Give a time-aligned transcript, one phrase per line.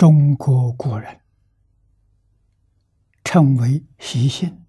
[0.00, 1.20] 中国古人
[3.22, 4.64] 称为习性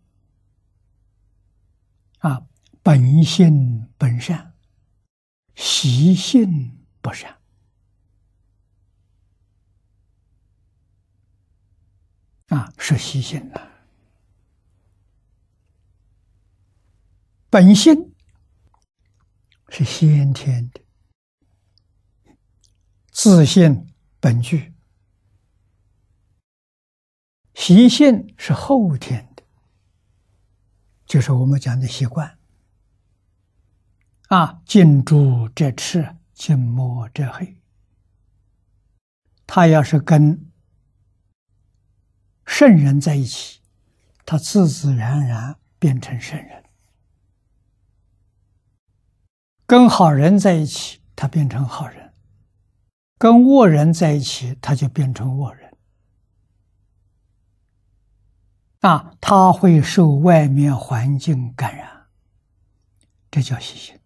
[2.17, 2.45] 啊，
[2.83, 4.53] 本性本善，
[5.55, 7.39] 习性不善
[12.47, 13.71] 啊，是习性呐。
[17.49, 18.13] 本性
[19.69, 20.81] 是先天的，
[23.11, 23.87] 自信
[24.19, 24.70] 本具。
[27.61, 29.43] 习性是后天的，
[31.05, 32.39] 就是我们讲的习惯
[34.29, 37.61] 啊，近朱者赤，近墨者黑。
[39.45, 40.49] 他要是跟
[42.47, 43.61] 圣人在一起，
[44.25, 46.63] 他自自然然变成圣人；
[49.67, 52.11] 跟好人在一起，他变成好人；
[53.19, 55.70] 跟恶人在一起，他就变成恶人。
[58.81, 62.07] 啊，他会受外面环境感染，
[63.29, 63.99] 这叫习性。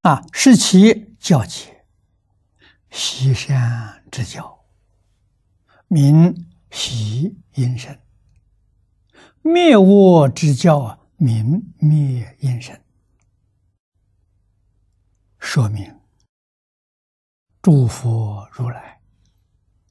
[0.00, 1.86] 啊，是其教解，
[2.90, 4.64] 习善之教，
[5.88, 7.98] 名习阴身；
[9.42, 12.83] 灭恶之教啊，名灭阴身。
[15.46, 16.00] 说明，
[17.60, 19.00] 诸佛如来、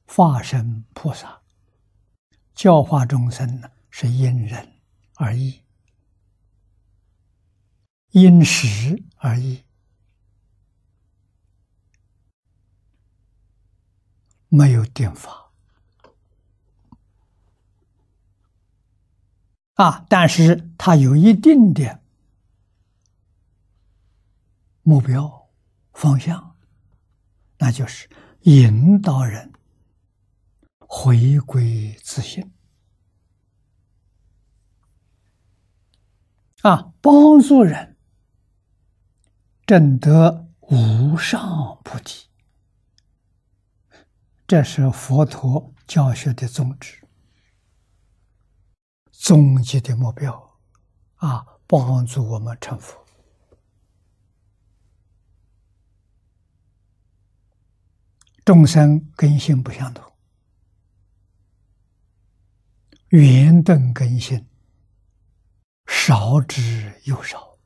[0.04, 1.40] 化身菩萨
[2.54, 4.80] 教化众生呢，是因人
[5.14, 5.62] 而异，
[8.10, 9.64] 因时而异，
[14.48, 15.52] 没有定法
[19.74, 20.04] 啊。
[20.10, 22.02] 但是他有一定的
[24.82, 25.43] 目标。
[25.94, 26.56] 方向，
[27.58, 28.08] 那就是
[28.42, 29.52] 引导人
[30.78, 32.52] 回归自信
[36.62, 37.96] 啊，帮助人
[39.64, 42.28] 证得无上菩提。
[44.46, 47.06] 这是佛陀教学的宗旨、
[49.10, 50.58] 终极的目标
[51.16, 53.03] 啊，帮助我们成佛。
[58.44, 60.12] 众生根性不相同，
[63.08, 64.46] 圆顿根性
[65.86, 67.56] 少之又少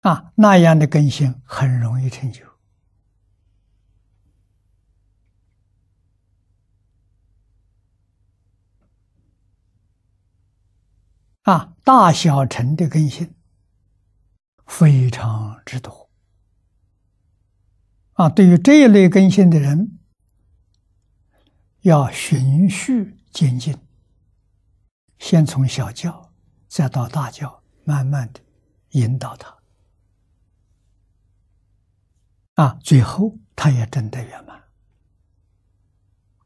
[0.00, 2.44] 啊，那样的根性很容易成就
[11.44, 13.34] 啊，大小乘的根性
[14.66, 16.01] 非常之多。
[18.22, 19.98] 啊，对于这一类根性的人，
[21.80, 23.76] 要循序渐进，
[25.18, 26.32] 先从小教，
[26.68, 28.38] 再到大教，慢慢的
[28.90, 29.58] 引导他，
[32.54, 34.62] 啊，最后他也真的圆满。